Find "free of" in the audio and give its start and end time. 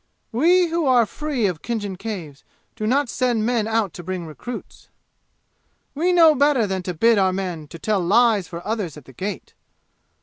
1.05-1.61